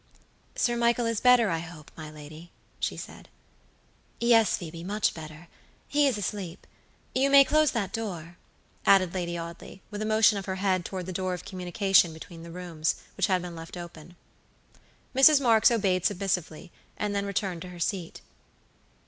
[0.55, 3.29] "Sir Michael is better, I hope, my lady," she said.
[4.19, 5.47] "Yes, Phoebe, much better.
[5.87, 6.65] He is asleep.
[7.13, 8.35] You may close that door,"
[8.83, 12.41] added Lady Audley, with a motion of her head toward the door of communication between
[12.41, 14.15] the rooms, which had been left open.
[15.15, 15.39] Mrs.
[15.39, 18.21] Marks obeyed submissively, and then returned to her seat.